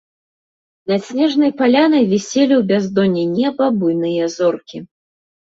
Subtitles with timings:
[0.91, 4.77] Над снежнай палянай віселі ў бяздонні неба буйныя зоркі.